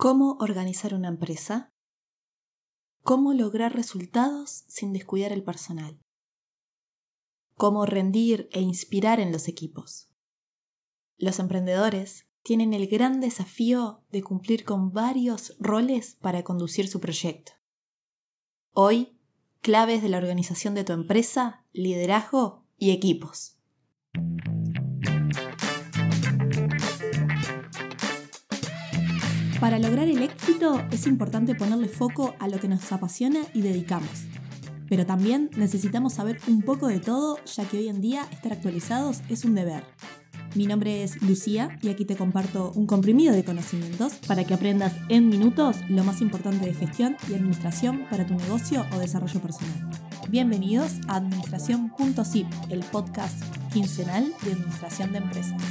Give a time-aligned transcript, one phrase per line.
[0.00, 1.74] ¿Cómo organizar una empresa?
[3.02, 6.00] ¿Cómo lograr resultados sin descuidar el personal?
[7.58, 10.10] ¿Cómo rendir e inspirar en los equipos?
[11.18, 17.52] Los emprendedores tienen el gran desafío de cumplir con varios roles para conducir su proyecto.
[18.72, 19.20] Hoy,
[19.60, 23.58] claves de la organización de tu empresa, liderazgo y equipos.
[29.60, 34.08] Para lograr el éxito es importante ponerle foco a lo que nos apasiona y dedicamos.
[34.88, 39.20] Pero también necesitamos saber un poco de todo, ya que hoy en día estar actualizados
[39.28, 39.84] es un deber.
[40.54, 44.94] Mi nombre es Lucía y aquí te comparto un comprimido de conocimientos para que aprendas
[45.10, 49.90] en minutos lo más importante de gestión y administración para tu negocio o desarrollo personal.
[50.30, 55.62] Bienvenidos a Administración.zip, el podcast quincenal de administración de empresas.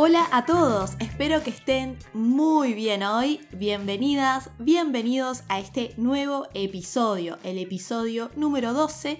[0.00, 3.40] Hola a todos, espero que estén muy bien hoy.
[3.50, 9.18] Bienvenidas, bienvenidos a este nuevo episodio, el episodio número 12,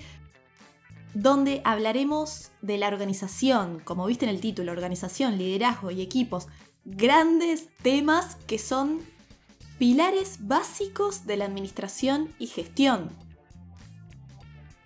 [1.14, 6.46] donde hablaremos de la organización, como viste en el título, organización, liderazgo y equipos,
[6.84, 9.00] grandes temas que son
[9.80, 13.10] pilares básicos de la administración y gestión.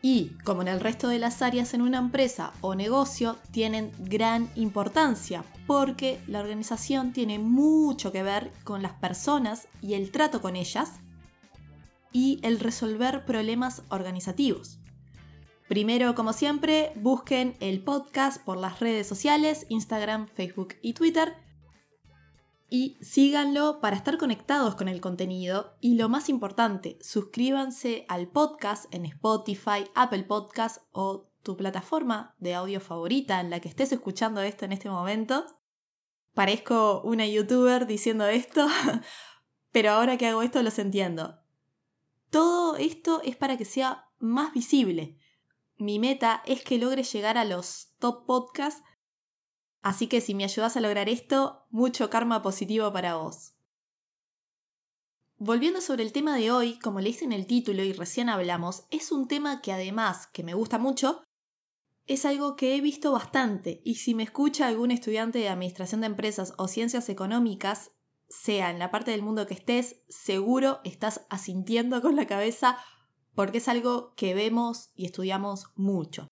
[0.01, 4.51] Y, como en el resto de las áreas en una empresa o negocio, tienen gran
[4.55, 10.57] importancia porque la organización tiene mucho que ver con las personas y el trato con
[10.57, 11.01] ellas
[12.13, 14.79] y el resolver problemas organizativos.
[15.69, 21.35] Primero, como siempre, busquen el podcast por las redes sociales, Instagram, Facebook y Twitter.
[22.69, 25.77] Y síganlo para estar conectados con el contenido.
[25.81, 32.55] Y lo más importante, suscríbanse al podcast en Spotify, Apple Podcast o tu plataforma de
[32.55, 35.45] audio favorita en la que estés escuchando esto en este momento.
[36.35, 38.67] Parezco una youtuber diciendo esto,
[39.73, 41.41] pero ahora que hago esto los entiendo.
[42.31, 45.19] Todo esto es para que sea más visible.
[45.77, 48.83] Mi meta es que logre llegar a los top podcasts,
[49.83, 53.55] así que si me ayudas a lograr esto, mucho karma positivo para vos.
[55.37, 59.11] Volviendo sobre el tema de hoy, como leíste en el título y recién hablamos, es
[59.11, 61.25] un tema que además, que me gusta mucho,
[62.07, 66.09] es algo que he visto bastante y si me escucha algún estudiante de Administración de
[66.09, 67.93] Empresas o Ciencias Económicas,
[68.29, 72.79] sea en la parte del mundo que estés, seguro estás asintiendo con la cabeza
[73.35, 76.29] porque es algo que vemos y estudiamos mucho.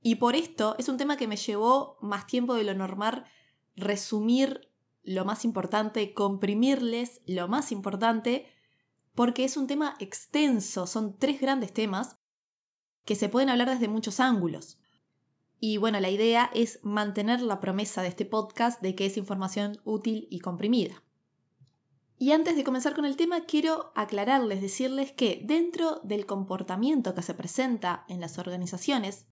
[0.00, 3.26] Y por esto es un tema que me llevó más tiempo de lo normal
[3.74, 8.46] resumir lo más importante, comprimirles lo más importante,
[9.14, 12.18] porque es un tema extenso, son tres grandes temas
[13.08, 14.76] que se pueden hablar desde muchos ángulos.
[15.58, 19.80] Y bueno, la idea es mantener la promesa de este podcast de que es información
[19.84, 21.02] útil y comprimida.
[22.18, 27.22] Y antes de comenzar con el tema, quiero aclararles, decirles que dentro del comportamiento que
[27.22, 29.26] se presenta en las organizaciones,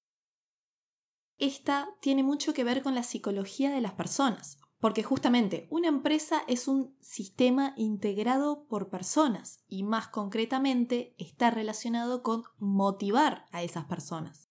[1.36, 6.42] esta tiene mucho que ver con la psicología de las personas, porque justamente una empresa
[6.48, 13.86] es un sistema integrado por personas y más concretamente está relacionado con motivar a esas
[13.86, 14.50] personas.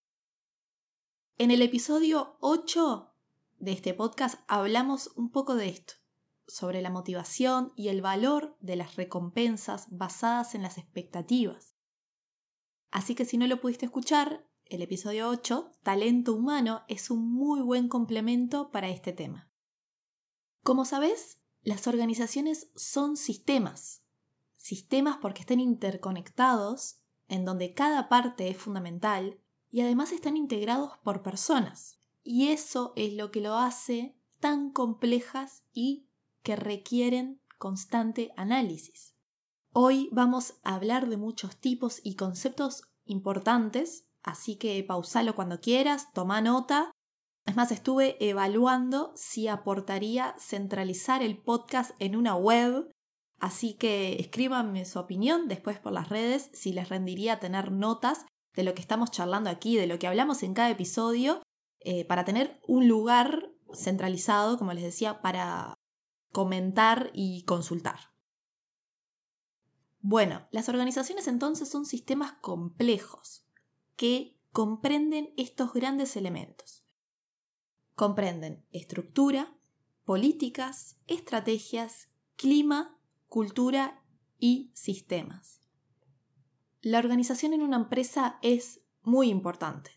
[1.38, 3.12] En el episodio 8
[3.60, 5.94] de este podcast hablamos un poco de esto,
[6.48, 11.76] sobre la motivación y el valor de las recompensas basadas en las expectativas.
[12.92, 17.62] Así que si no lo pudiste escuchar, el episodio 8, Talento Humano, es un muy
[17.62, 19.52] buen complemento para este tema.
[20.66, 24.02] Como sabes, las organizaciones son sistemas.
[24.58, 29.40] Sistemas porque están interconectados, en donde cada parte es fundamental
[29.70, 32.00] y además están integrados por personas.
[32.24, 36.10] Y eso es lo que lo hace tan complejas y
[36.42, 39.14] que requieren constante análisis.
[39.72, 46.12] Hoy vamos a hablar de muchos tipos y conceptos importantes, así que pausalo cuando quieras,
[46.12, 46.95] toma nota
[47.46, 52.92] es más, estuve evaluando si aportaría centralizar el podcast en una web,
[53.40, 58.26] así que escríbanme su opinión después por las redes si les rendiría tener notas
[58.56, 61.44] de lo que estamos charlando aquí, de lo que hablamos en cada episodio,
[61.82, 65.76] eh, para tener un lugar centralizado, como les decía, para
[66.32, 68.00] comentar y consultar.
[70.00, 73.46] Bueno, las organizaciones entonces son sistemas complejos
[73.96, 76.85] que comprenden estos grandes elementos
[77.96, 79.56] comprenden estructura,
[80.04, 84.04] políticas, estrategias, clima, cultura
[84.38, 85.62] y sistemas.
[86.82, 89.92] La organización en una empresa es muy importante.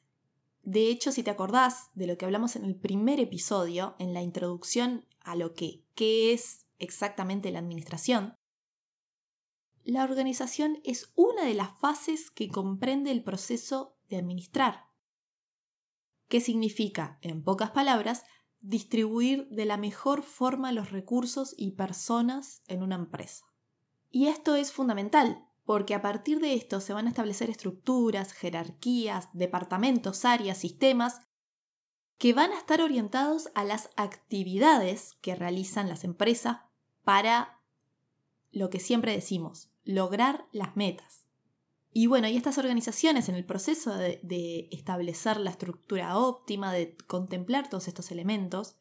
[0.62, 4.23] De hecho, si te acordás de lo que hablamos en el primer episodio, en la
[4.23, 8.35] introducción a lo que qué es exactamente la administración,
[9.85, 14.88] la organización es una de las fases que comprende el proceso de administrar.
[16.28, 18.25] ¿Qué significa, en pocas palabras,
[18.60, 23.46] distribuir de la mejor forma los recursos y personas en una empresa?
[24.10, 29.28] Y esto es fundamental, porque a partir de esto se van a establecer estructuras, jerarquías,
[29.32, 31.20] departamentos, áreas, sistemas,
[32.19, 36.58] que van a estar orientados a las actividades que realizan las empresas
[37.04, 37.62] para
[38.50, 41.27] lo que siempre decimos, lograr las metas.
[41.93, 47.69] Y bueno, y estas organizaciones en el proceso de, establecer la estructura óptima, de contemplar
[47.69, 48.76] todos estos elementos,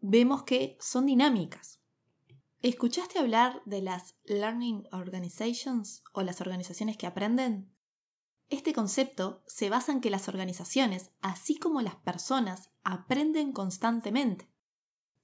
[0.00, 1.80] vemos que son dinámicas.
[2.62, 7.70] ¿Escuchaste hablar de las Learning Organizations o las organizaciones que aprenden?
[8.48, 14.48] Este concepto se basa en que las organizaciones, así como las personas, aprenden constantemente.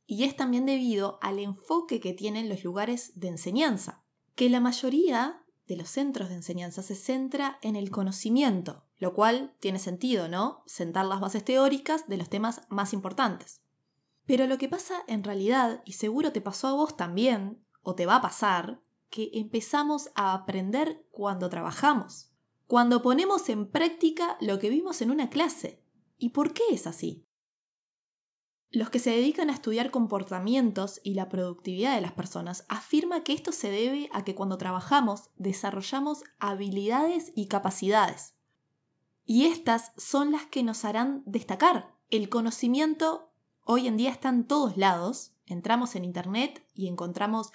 [0.06, 4.04] Y es también debido al enfoque que tienen los lugares de enseñanza
[4.34, 9.54] que la mayoría de los centros de enseñanza se centra en el conocimiento, lo cual
[9.60, 10.64] tiene sentido, ¿no?
[10.66, 13.62] Sentar las bases teóricas de los temas más importantes.
[14.26, 18.04] Pero lo que pasa en realidad, y seguro te pasó a vos también, o te
[18.04, 18.80] va a pasar,
[19.10, 22.32] que empezamos a aprender cuando trabajamos,
[22.66, 25.84] cuando ponemos en práctica lo que vimos en una clase.
[26.18, 27.24] ¿Y por qué es así?
[28.72, 33.32] Los que se dedican a estudiar comportamientos y la productividad de las personas afirman que
[33.32, 38.34] esto se debe a que cuando trabajamos desarrollamos habilidades y capacidades.
[39.24, 41.96] Y estas son las que nos harán destacar.
[42.10, 43.32] El conocimiento
[43.64, 45.32] hoy en día está en todos lados.
[45.46, 47.50] Entramos en Internet y encontramos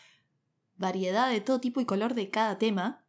[0.75, 3.05] variedad de todo tipo y color de cada tema,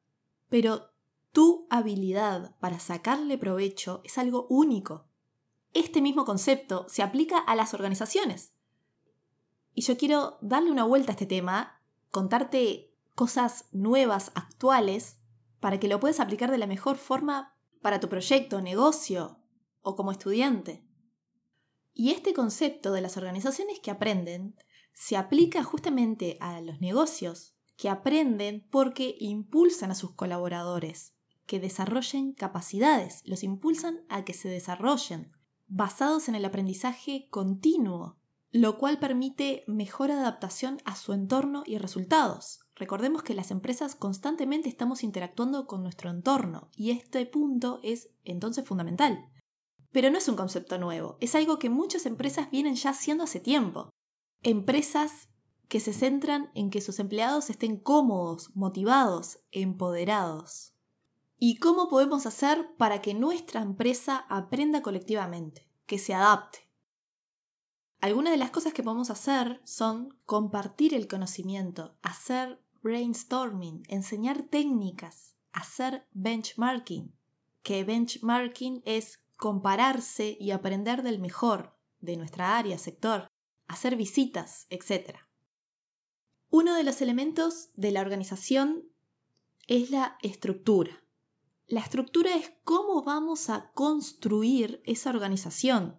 [0.49, 0.93] pero
[1.33, 5.07] tu habilidad para sacarle provecho es algo único
[5.79, 8.53] este mismo concepto se aplica a las organizaciones.
[9.75, 15.19] Y yo quiero darle una vuelta a este tema, contarte cosas nuevas, actuales,
[15.61, 19.39] para que lo puedas aplicar de la mejor forma para tu proyecto, negocio
[19.83, 20.87] o como estudiante.
[21.93, 24.57] Y este concepto de las organizaciones que aprenden
[24.95, 31.13] se aplica justamente a los negocios que aprenden porque impulsan a sus colaboradores,
[31.45, 35.36] que desarrollen capacidades, los impulsan a que se desarrollen,
[35.67, 38.19] basados en el aprendizaje continuo,
[38.51, 42.61] lo cual permite mejor adaptación a su entorno y resultados.
[42.75, 48.67] Recordemos que las empresas constantemente estamos interactuando con nuestro entorno y este punto es entonces
[48.67, 49.31] fundamental.
[49.93, 53.41] Pero no es un concepto nuevo, es algo que muchas empresas vienen ya haciendo hace
[53.41, 53.91] tiempo.
[54.43, 55.31] Empresas
[55.69, 60.76] que se centran en que sus empleados estén cómodos, motivados, empoderados.
[61.39, 66.67] ¿Y cómo podemos hacer para que nuestra empresa aprenda colectivamente, que se adapte?
[68.01, 75.37] Algunas de las cosas que podemos hacer son compartir el conocimiento, hacer brainstorming, enseñar técnicas,
[75.53, 77.13] hacer benchmarking,
[77.63, 83.29] que benchmarking es compararse y aprender del mejor de nuestra área, sector,
[83.67, 85.19] hacer visitas, etc.
[86.49, 88.85] Uno de los elementos de la organización
[89.67, 91.03] es la estructura.
[91.69, 95.97] La estructura es cómo vamos a construir esa organización.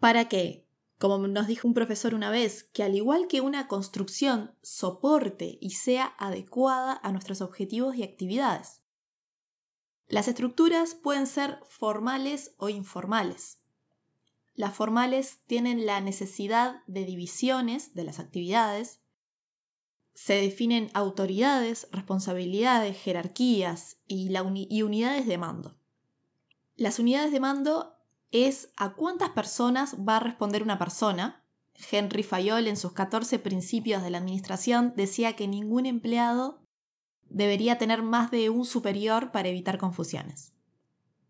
[0.00, 0.66] ¿Para qué?
[0.98, 5.70] Como nos dijo un profesor una vez, que al igual que una construcción soporte y
[5.70, 8.82] sea adecuada a nuestros objetivos y actividades.
[10.08, 13.60] Las estructuras pueden ser formales o informales.
[14.54, 18.99] Las formales tienen la necesidad de divisiones de las actividades
[20.22, 24.30] se definen autoridades, responsabilidades, jerarquías y,
[24.82, 25.78] unidades de mando.
[26.76, 27.94] Las unidades de mando
[28.30, 31.42] es a cuántas personas va a responder una persona.
[31.90, 36.60] Henry Fayol en sus 14 principios de la administración decía que ningún empleado
[37.30, 40.52] debería tener más de un superior para evitar confusiones.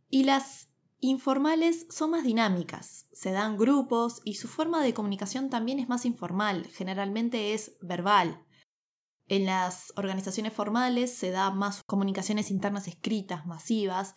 [0.09, 0.69] Y las
[0.99, 6.05] informales son más dinámicas, se dan grupos y su forma de comunicación también es más
[6.05, 8.45] informal, generalmente es verbal.
[9.31, 14.17] En las organizaciones formales se da más comunicaciones internas escritas, masivas,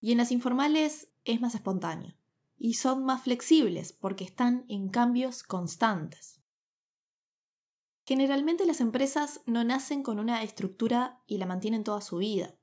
[0.00, 2.16] y en las informales es más espontáneo.
[2.56, 6.40] Y son más flexibles porque están en cambios constantes.
[8.06, 12.54] Generalmente las empresas no nacen con una estructura y la mantienen toda su vida,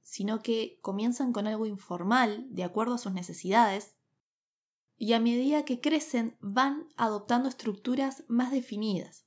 [0.00, 3.96] sino que comienzan con algo informal, de acuerdo a sus necesidades,
[4.96, 9.26] y a medida que crecen van adoptando estructuras más definidas.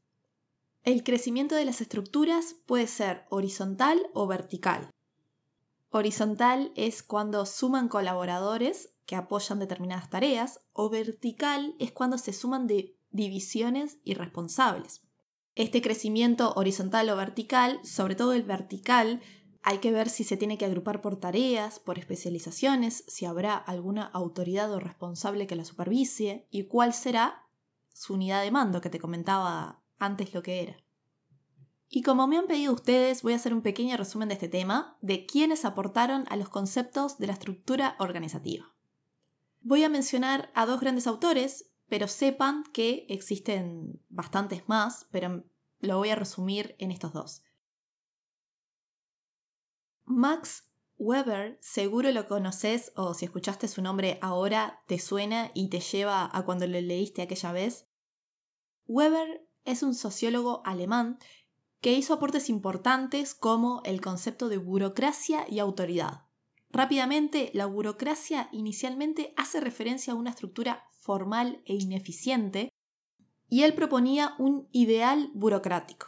[0.87, 4.89] El crecimiento de las estructuras puede ser horizontal o vertical.
[5.89, 12.69] Horizontal es cuando suman colaboradores que apoyan determinadas tareas o vertical es cuando se suman
[13.11, 15.01] divisiones y responsables.
[15.55, 19.21] Este crecimiento horizontal o vertical, sobre todo el vertical,
[19.63, 24.05] hay que ver si se tiene que agrupar por tareas, por especializaciones, si habrá alguna
[24.05, 27.43] autoridad o responsable que la supervise y cuál será
[27.93, 30.77] su unidad de mando que te comentaba antes lo que era.
[31.89, 34.97] Y como me han pedido ustedes, voy a hacer un pequeño resumen de este tema,
[35.01, 38.73] de quiénes aportaron a los conceptos de la estructura organizativa.
[39.61, 45.45] Voy a mencionar a dos grandes autores, pero sepan que existen bastantes más, pero
[45.79, 47.43] lo voy a resumir en estos dos.
[50.03, 55.79] Max Weber, seguro lo conoces o si escuchaste su nombre ahora te suena y te
[55.79, 57.87] lleva a cuando lo leíste aquella vez.
[58.87, 61.19] Weber es un sociólogo alemán
[61.81, 66.23] que hizo aportes importantes como el concepto de burocracia y autoridad.
[66.71, 72.69] Rápidamente, la burocracia inicialmente hace referencia a una estructura formal e ineficiente
[73.49, 76.07] y él proponía un ideal burocrático.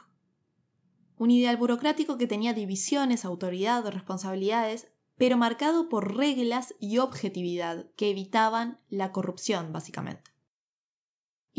[1.18, 8.10] Un ideal burocrático que tenía divisiones, autoridad responsabilidades, pero marcado por reglas y objetividad que
[8.10, 10.32] evitaban la corrupción, básicamente.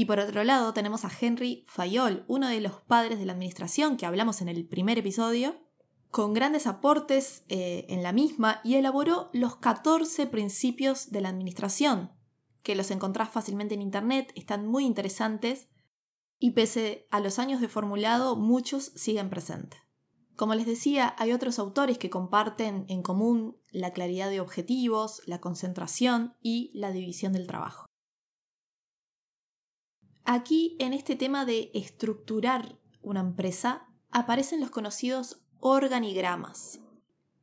[0.00, 3.98] Y por otro lado tenemos a Henry Fayol, uno de los padres de la administración
[3.98, 5.56] que hablamos en el primer episodio,
[6.08, 12.12] con grandes aportes eh, en la misma y elaboró los 14 principios de la administración,
[12.62, 15.68] que los encontrás fácilmente en Internet, están muy interesantes
[16.38, 19.80] y pese a los años de formulado, muchos siguen presentes.
[20.34, 25.42] Como les decía, hay otros autores que comparten en común la claridad de objetivos, la
[25.42, 27.89] concentración y la división del trabajo.
[30.32, 36.78] Aquí, en este tema de estructurar una empresa, aparecen los conocidos organigramas.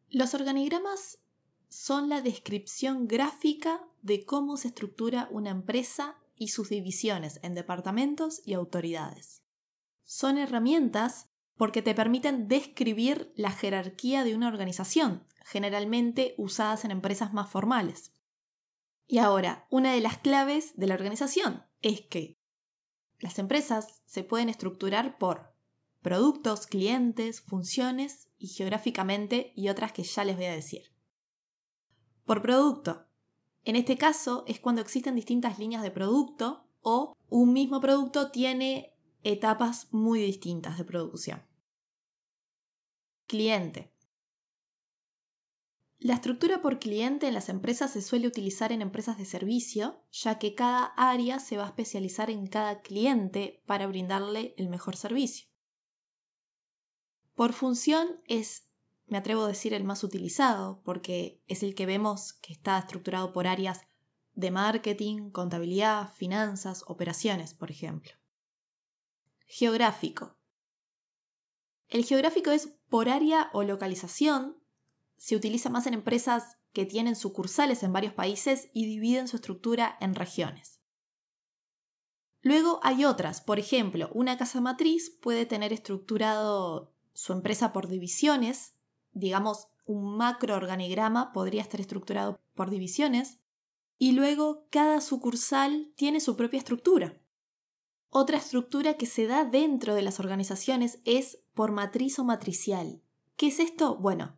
[0.09, 1.19] Los organigramas
[1.67, 8.41] son la descripción gráfica de cómo se estructura una empresa y sus divisiones en departamentos
[8.45, 9.43] y autoridades.
[10.05, 17.33] Son herramientas porque te permiten describir la jerarquía de una organización, generalmente usadas en empresas
[17.33, 18.13] más formales.
[19.07, 22.37] Y ahora, una de las claves de la organización es que
[23.19, 25.53] las empresas se pueden estructurar por
[26.01, 30.93] productos, clientes, funciones y geográficamente y otras que ya les voy a decir.
[32.25, 33.05] Por producto.
[33.63, 38.93] En este caso es cuando existen distintas líneas de producto o un mismo producto tiene
[39.23, 41.41] etapas muy distintas de producción.
[43.25, 43.91] Cliente.
[45.99, 50.37] La estructura por cliente en las empresas se suele utilizar en empresas de servicio, ya
[50.37, 55.47] que cada área se va a especializar en cada cliente para brindarle el mejor servicio.
[57.33, 58.69] Por función es,
[59.07, 63.33] me atrevo a decir, el más utilizado, porque es el que vemos que está estructurado
[63.33, 63.81] por áreas
[64.33, 68.11] de marketing, contabilidad, finanzas, operaciones, por ejemplo.
[69.47, 70.37] Geográfico.
[71.87, 74.57] El geográfico es por área o localización
[75.17, 79.97] se utiliza más en empresas que tienen sucursales en varios países y dividen su estructura
[79.99, 80.79] en regiones.
[82.41, 88.75] Luego hay otras, por ejemplo, una casa matriz puede tener estructurado su empresa por divisiones,
[89.11, 93.39] digamos un macroorganigrama podría estar estructurado por divisiones,
[93.97, 97.17] y luego cada sucursal tiene su propia estructura.
[98.09, 103.01] Otra estructura que se da dentro de las organizaciones es por matriz o matricial.
[103.35, 103.95] ¿Qué es esto?
[103.97, 104.37] Bueno,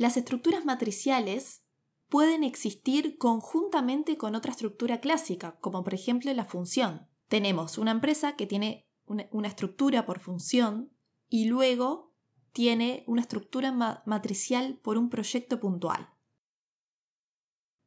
[0.00, 1.62] las estructuras matriciales
[2.08, 7.06] pueden existir conjuntamente con otra estructura clásica, como por ejemplo la función.
[7.28, 10.90] Tenemos una empresa que tiene una, estructura por función
[11.28, 12.14] y luego
[12.54, 13.72] tiene una estructura
[14.06, 16.08] matricial por un proyecto puntual.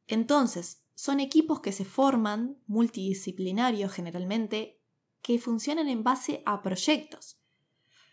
[0.06, 4.80] Entonces, son equipos que se forman, multidisciplinarios generalmente,
[5.20, 7.40] que funcionan en base a proyectos.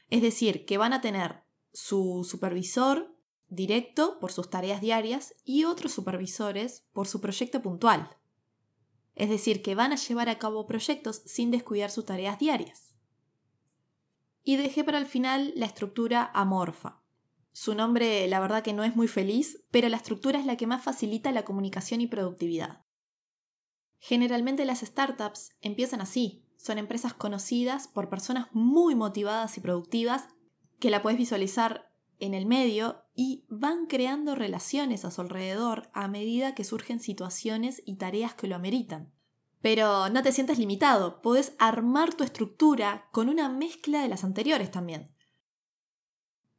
[0.10, 3.11] Es decir, que van a tener su supervisor
[3.52, 8.18] directo por sus tareas diarias y otros supervisores por su proyecto puntual.
[9.14, 12.96] Es decir, que van a llevar a cabo proyectos sin descuidar sus tareas diarias.
[14.44, 17.04] Y dejé para el final la estructura amorfa.
[17.52, 20.66] Su nombre la verdad que no es muy feliz, pero la estructura es la que
[20.66, 22.86] más facilita la comunicación y productividad.
[24.00, 30.30] Generalmente las startups empiezan así, son empresas conocidas por personas muy motivadas y productivas
[30.80, 31.91] que la puedes visualizar
[32.22, 37.82] en el medio y van creando relaciones a su alrededor a medida que surgen situaciones
[37.86, 39.14] y tareas que lo ameritan.
[39.62, 44.72] Pero no te sientas limitado, puedes armar tu estructura con una mezcla de las anteriores
[44.72, 45.14] también.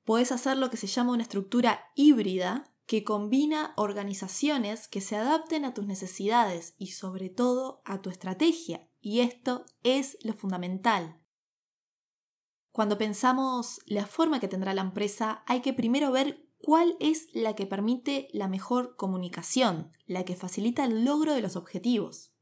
[0.05, 5.65] Puedes hacer lo que se llama una estructura híbrida, que combina organizaciones que se adapten
[5.65, 8.89] a tus necesidades y sobre todo a tu estrategia.
[9.01, 11.22] Y esto es lo fundamental.
[12.73, 17.55] Cuando pensamos la forma que tendrá la empresa, hay que primero ver cuál es la
[17.55, 22.33] que permite la mejor comunicación, la que facilita el logro de los objetivos.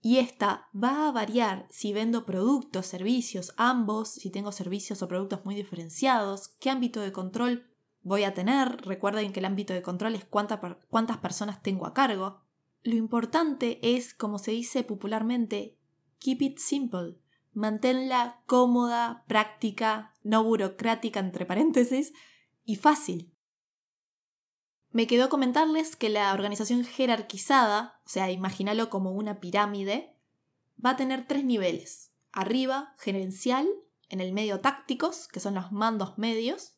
[0.00, 5.44] Y esta va a variar si vendo productos, servicios, ambos, si tengo servicios o productos
[5.44, 7.66] muy diferenciados, qué ámbito de control
[8.02, 8.80] voy a tener.
[8.86, 12.40] Recuerden que el ámbito de control es cuántas personas tengo a cargo.
[12.82, 15.76] Lo importante es, como se dice popularmente,
[16.20, 17.18] keep it simple.
[17.58, 22.12] Manténla cómoda, práctica, no burocrática, entre paréntesis,
[22.62, 23.34] y fácil.
[24.92, 30.14] Me quedó comentarles que la organización jerarquizada, o sea, imagínalo como una pirámide,
[30.82, 32.12] va a tener tres niveles.
[32.30, 33.66] Arriba, gerencial,
[34.08, 36.76] en el medio tácticos, que son los mandos medios,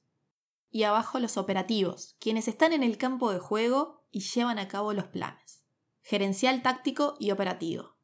[0.70, 4.94] y abajo los operativos, quienes están en el campo de juego y llevan a cabo
[4.94, 5.62] los planes.
[6.00, 7.96] Gerencial, táctico y operativo.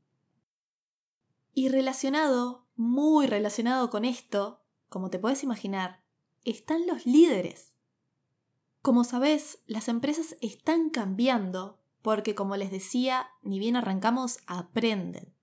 [1.55, 6.03] Y relacionado, muy relacionado con esto, como te puedes imaginar,
[6.45, 7.75] están los líderes.
[8.83, 15.35] Como sabes, las empresas están cambiando porque, como les decía, ni bien arrancamos, aprenden.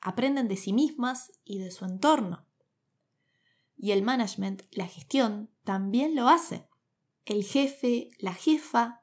[0.00, 2.46] Aprenden de sí mismas y de su entorno.
[3.76, 6.68] Y el management, la gestión, también lo hace
[7.28, 9.02] el jefe, la jefa,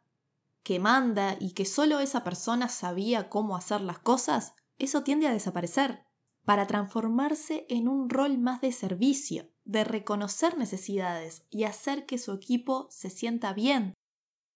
[0.63, 5.31] que manda y que solo esa persona sabía cómo hacer las cosas, eso tiende a
[5.31, 6.04] desaparecer,
[6.45, 12.31] para transformarse en un rol más de servicio, de reconocer necesidades y hacer que su
[12.33, 13.95] equipo se sienta bien,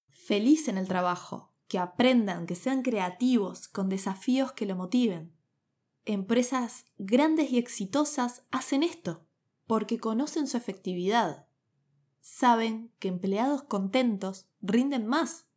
[0.08, 5.36] feliz en el trabajo, que aprendan, que sean creativos, con desafíos que lo motiven.
[6.06, 9.26] Empresas grandes y exitosas hacen esto,
[9.66, 11.48] porque conocen su efectividad,
[12.22, 15.48] saben que empleados contentos rinden más,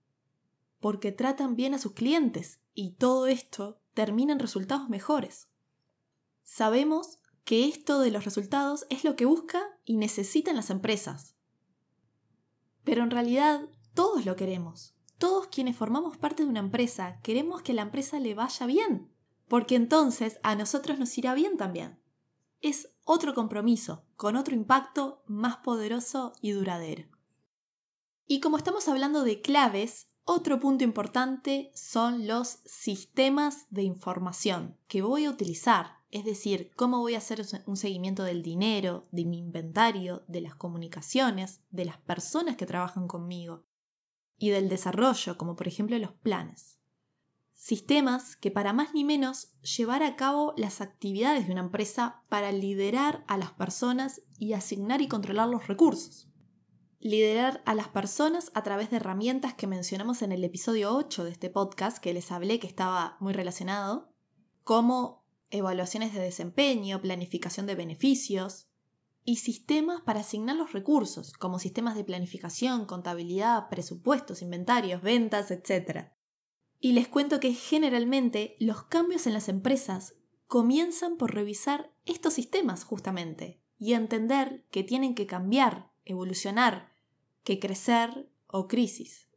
[0.80, 5.51] porque tratan bien a sus clientes y todo esto termina en resultados mejores.
[6.42, 11.34] Sabemos que esto de los resultados es lo que busca y necesitan las empresas.
[12.84, 14.94] Pero en realidad todos lo queremos.
[15.18, 19.12] Todos quienes formamos parte de una empresa queremos que la empresa le vaya bien,
[19.48, 22.02] porque entonces a nosotros nos irá bien también
[22.62, 27.08] es otro compromiso, con otro impacto más poderoso y duradero.
[28.26, 35.02] Y como estamos hablando de claves, otro punto importante son los sistemas de información que
[35.02, 39.38] voy a utilizar, es decir, cómo voy a hacer un seguimiento del dinero, de mi
[39.38, 43.66] inventario, de las comunicaciones, de las personas que trabajan conmigo
[44.38, 46.78] y del desarrollo, como por ejemplo los planes
[47.62, 52.50] sistemas que para más ni menos llevar a cabo las actividades de una empresa para
[52.50, 56.28] liderar a las personas y asignar y controlar los recursos.
[56.98, 61.30] Liderar a las personas a través de herramientas que mencionamos en el episodio 8 de
[61.30, 64.12] este podcast, que les hablé que estaba muy relacionado,
[64.64, 65.21] como
[65.52, 68.68] evaluaciones de desempeño, planificación de beneficios,
[69.24, 76.08] y sistemas para asignar los recursos, como sistemas de planificación, contabilidad, presupuestos, inventarios, ventas, etc.
[76.80, 80.16] Y les cuento que generalmente los cambios en las empresas
[80.48, 86.92] comienzan por revisar estos sistemas justamente y entender que tienen que cambiar, evolucionar,
[87.44, 89.28] que crecer o crisis.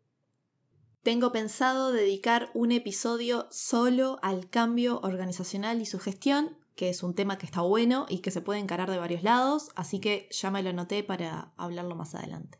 [1.05, 7.13] Tengo pensado dedicar un episodio solo al cambio organizacional y su gestión, que es un
[7.13, 10.49] tema que está bueno y que se puede encarar de varios lados, así que ya
[10.49, 12.59] me lo anoté para hablarlo más adelante.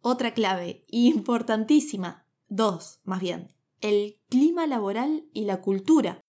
[0.00, 6.20] Otra clave importantísima Dos, más bien, el clima laboral y la cultura.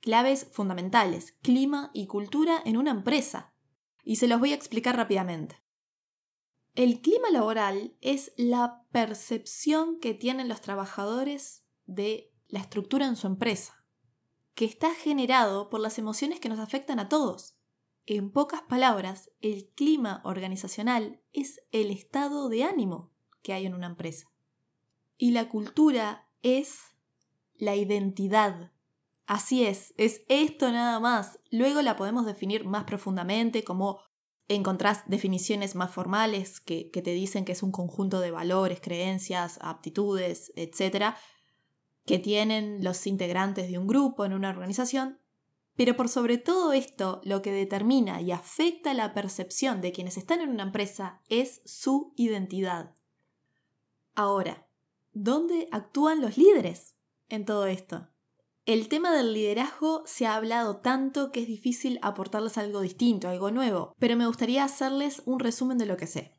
[0.00, 3.54] Claves fundamentales, clima y cultura en una empresa.
[4.02, 5.62] Y se los voy a explicar rápidamente.
[6.76, 13.26] El clima laboral es la percepción que tienen los trabajadores de la estructura en su
[13.26, 13.82] empresa,
[14.54, 17.56] que está generado por las emociones que nos afectan a todos.
[18.04, 23.10] En pocas palabras, el clima organizacional es el estado de ánimo
[23.40, 24.30] que hay en una empresa.
[25.16, 26.78] Y la cultura es
[27.54, 28.70] la identidad.
[29.24, 31.40] Así es, es esto nada más.
[31.50, 33.98] Luego la podemos definir más profundamente como
[34.48, 39.58] encontrás definiciones más formales que, que, te dicen que es un conjunto de valores, creencias,
[39.60, 41.14] aptitudes, etc.,
[42.04, 45.20] que tienen los integrantes de un grupo en una organización.
[45.74, 50.40] Pero por sobre todo esto, lo que determina y afecta la percepción de quienes están
[50.40, 52.94] en una empresa es su identidad.
[54.14, 54.66] Ahora,
[55.18, 56.94] ¿Dónde actúan los líderes
[57.30, 58.06] en todo esto?
[58.66, 63.52] El tema del liderazgo se ha hablado tanto que es difícil aportarles algo distinto, algo
[63.52, 66.32] nuevo, pero me gustaría hacerles un resumen de lo que sé.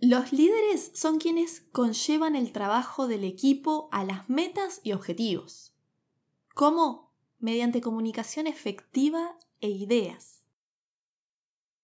[0.00, 5.76] Los líderes son quienes conllevan el trabajo del equipo a las metas y objetivos.
[6.56, 7.14] ¿Cómo?
[7.38, 10.44] Mediante comunicación efectiva e ideas.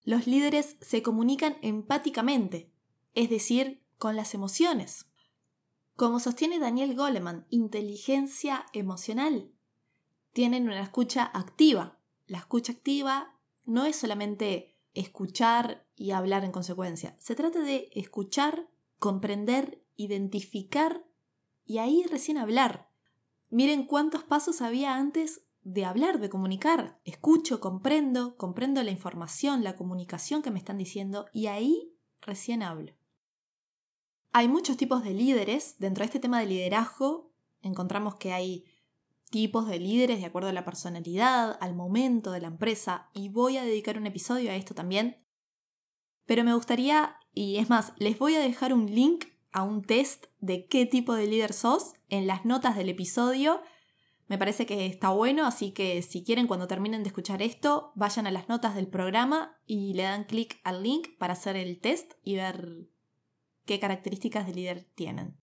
[0.03, 2.73] Los líderes se comunican empáticamente,
[3.15, 5.07] es decir, con las emociones.
[5.95, 9.53] Como sostiene Daniel Goleman, inteligencia emocional.
[10.33, 11.99] Tienen una escucha activa.
[12.27, 17.17] La escucha activa no es solamente escuchar y hablar en consecuencia.
[17.19, 21.05] Se trata de escuchar, comprender, identificar
[21.65, 22.91] y ahí recién hablar.
[23.49, 27.01] Miren cuántos pasos había antes de hablar, de comunicar.
[27.05, 32.93] Escucho, comprendo, comprendo la información, la comunicación que me están diciendo y ahí recién hablo.
[34.33, 35.77] Hay muchos tipos de líderes.
[35.79, 38.65] Dentro de este tema de liderazgo encontramos que hay
[39.31, 43.57] tipos de líderes de acuerdo a la personalidad, al momento de la empresa, y voy
[43.57, 45.25] a dedicar un episodio a esto también.
[46.27, 50.27] Pero me gustaría, y es más, les voy a dejar un link a un test
[50.39, 53.63] de qué tipo de líder sos en las notas del episodio.
[54.27, 58.27] Me parece que está bueno, así que si quieren cuando terminen de escuchar esto, vayan
[58.27, 62.13] a las notas del programa y le dan clic al link para hacer el test
[62.23, 62.89] y ver
[63.65, 65.41] qué características de líder tienen.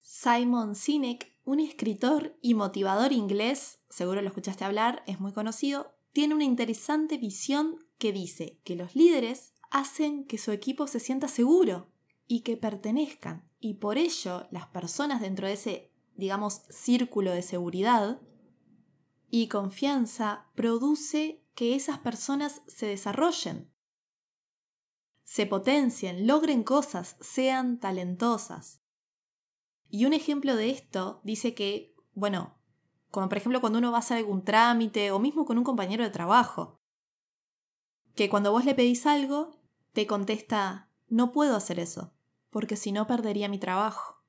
[0.00, 6.34] Simon Sinek, un escritor y motivador inglés, seguro lo escuchaste hablar, es muy conocido, tiene
[6.34, 11.92] una interesante visión que dice que los líderes hacen que su equipo se sienta seguro
[12.26, 13.48] y que pertenezcan.
[13.60, 18.20] Y por ello las personas dentro de ese, digamos, círculo de seguridad
[19.30, 23.70] y confianza produce que esas personas se desarrollen,
[25.22, 28.82] se potencien, logren cosas, sean talentosas.
[29.88, 32.58] Y un ejemplo de esto dice que, bueno,
[33.10, 36.04] como por ejemplo cuando uno va a hacer algún trámite o mismo con un compañero
[36.04, 36.80] de trabajo,
[38.14, 39.60] que cuando vos le pedís algo,
[39.92, 42.14] te contesta, no puedo hacer eso,
[42.50, 44.24] porque si no perdería mi trabajo.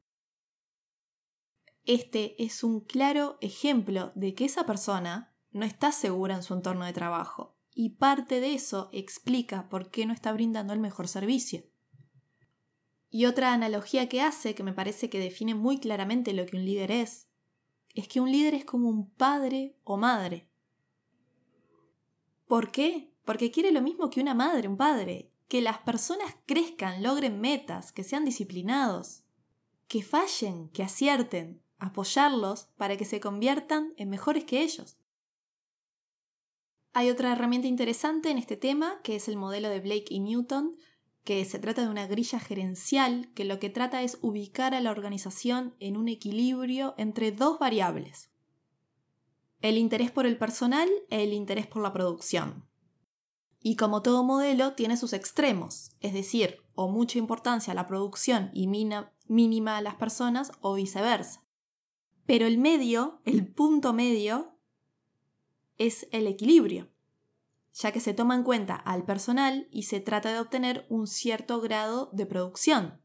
[1.85, 6.85] Este es un claro ejemplo de que esa persona no está segura en su entorno
[6.85, 11.63] de trabajo y parte de eso explica por qué no está brindando el mejor servicio.
[13.09, 16.65] Y otra analogía que hace, que me parece que define muy claramente lo que un
[16.65, 17.27] líder es,
[17.93, 20.47] es que un líder es como un padre o madre.
[22.47, 23.11] ¿Por qué?
[23.25, 27.91] Porque quiere lo mismo que una madre, un padre, que las personas crezcan, logren metas,
[27.91, 29.23] que sean disciplinados,
[29.87, 34.97] que fallen, que acierten, apoyarlos para que se conviertan en mejores que ellos.
[36.93, 40.77] Hay otra herramienta interesante en este tema, que es el modelo de Blake y Newton,
[41.27, 44.91] que se trata de una grilla gerencial que lo que trata es ubicar a la
[44.91, 48.31] organización en un equilibrio entre dos variables.
[49.59, 52.65] El interés por el personal e el interés por la producción.
[53.61, 58.49] Y como todo modelo tiene sus extremos, es decir, o mucha importancia a la producción
[58.53, 61.43] y mínima a las personas o viceversa.
[62.25, 64.57] Pero el medio, el punto medio,
[65.77, 66.87] es el equilibrio,
[67.77, 71.61] ya que se toma en cuenta al personal y se trata de obtener un cierto
[71.61, 72.99] grado de producción.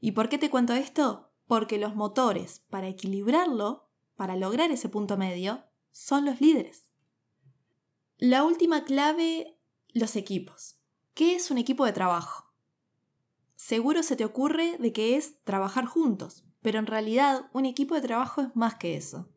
[0.00, 1.32] ¿Y por qué te cuento esto?
[1.48, 6.92] Porque los motores para equilibrarlo, para lograr ese punto medio, son los líderes.
[8.16, 10.76] La última clave, los equipos.
[11.14, 12.54] ¿Qué es un equipo de trabajo?
[13.56, 18.02] Seguro se te ocurre de que es trabajar juntos, pero en realidad un equipo de
[18.02, 19.31] trabajo es más que eso.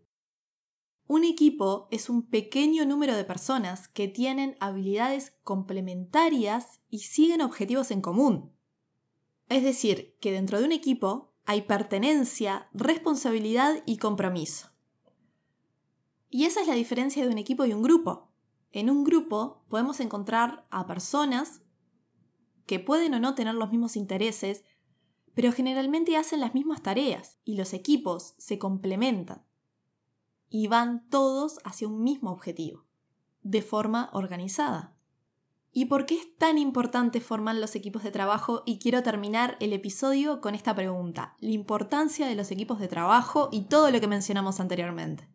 [1.08, 7.92] Un equipo es un pequeño número de personas que tienen habilidades complementarias y siguen objetivos
[7.92, 8.52] en común.
[9.48, 14.72] Es decir, que dentro de un equipo hay pertenencia, responsabilidad y compromiso.
[16.32, 18.32] Y esa es la diferencia de un equipo y un grupo.
[18.72, 21.62] En un grupo podemos encontrar a personas
[22.66, 24.64] que pueden o no tener los mismos intereses,
[25.36, 29.45] pero generalmente hacen las mismas tareas y los equipos se complementan
[30.50, 32.86] y van todos hacia un mismo objetivo,
[33.42, 34.96] de forma organizada.
[35.78, 38.64] ¿Y por qué es tan importante formar los equipos de trabajo?
[38.66, 43.50] Y quiero terminar el episodio con esta pregunta, la importancia de los equipos de trabajo
[43.52, 45.28] y todo lo que mencionamos anteriormente.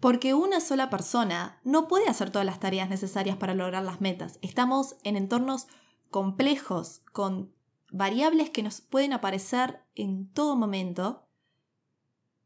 [0.00, 4.38] Porque una sola persona no puede hacer todas las tareas necesarias para lograr las metas.
[4.40, 5.66] Estamos en entornos
[6.10, 7.52] complejos, con
[7.92, 11.25] variables que nos pueden aparecer en todo momento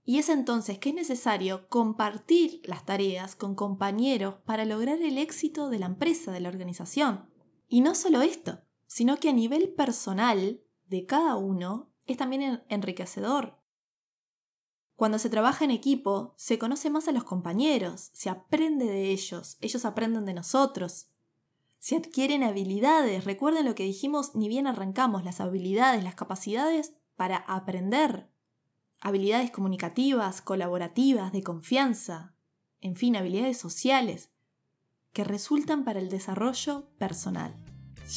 [0.05, 5.69] y es entonces que es necesario compartir las tareas con compañeros para lograr el éxito
[5.69, 7.29] de la empresa, de la organización.
[7.69, 13.61] Y no solo esto, sino que a nivel personal de cada uno es también enriquecedor.
[14.97, 19.57] Cuando se trabaja en equipo, se conoce más a los compañeros, se aprende de ellos,
[19.61, 21.09] ellos aprenden de nosotros.
[21.79, 23.25] Se adquieren habilidades.
[23.25, 28.29] Recuerden lo que dijimos, ni bien arrancamos, las habilidades, las capacidades para aprender.
[29.01, 32.35] Habilidades comunicativas, colaborativas, de confianza.
[32.81, 34.31] En fin, habilidades sociales
[35.13, 37.55] que resultan para el desarrollo personal.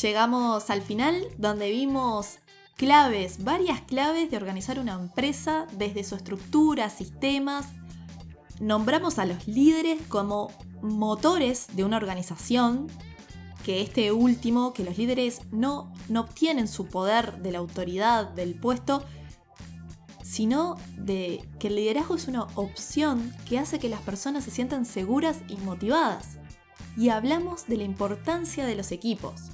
[0.01, 2.39] Llegamos al final donde vimos
[2.75, 7.67] claves, varias claves de organizar una empresa desde su estructura, sistemas.
[8.59, 12.87] Nombramos a los líderes como motores de una organización,
[13.63, 18.55] que este último, que los líderes no, no obtienen su poder de la autoridad del
[18.55, 19.03] puesto,
[20.33, 24.83] sino de que el liderazgo es una opción que hace que las personas se sientan
[24.83, 26.39] seguras y motivadas.
[26.97, 29.51] Y hablamos de la importancia de los equipos.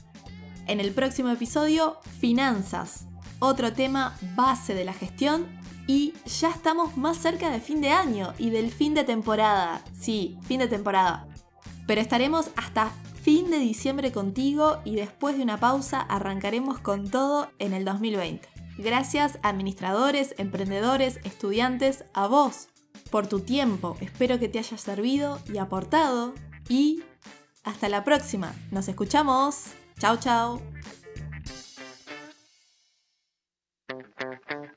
[0.68, 3.08] En el próximo episodio, finanzas,
[3.40, 5.48] otro tema base de la gestión
[5.86, 9.84] y ya estamos más cerca de fin de año y del fin de temporada.
[10.00, 11.28] Sí, fin de temporada.
[11.88, 17.50] Pero estaremos hasta fin de diciembre contigo y después de una pausa arrancaremos con todo
[17.60, 18.49] en el 2020.
[18.80, 22.70] Gracias administradores, emprendedores, estudiantes, a vos
[23.12, 23.98] por tu tiempo.
[24.00, 26.34] Espero que te haya servido y aportado
[26.70, 27.04] y
[27.66, 28.54] hasta la próxima.
[28.72, 29.66] Nos escuchamos.
[30.00, 30.62] Chao, chao.